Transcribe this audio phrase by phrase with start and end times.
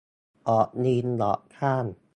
[0.47, 1.85] ออกลิงออกค่าง